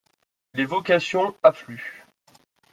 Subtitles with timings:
[0.55, 1.83] Les vocations affluent.